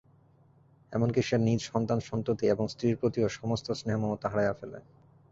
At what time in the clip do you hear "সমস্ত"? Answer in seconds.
3.29-3.67